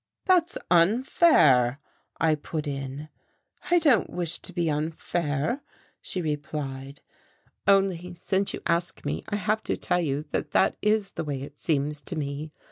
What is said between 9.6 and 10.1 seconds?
to tell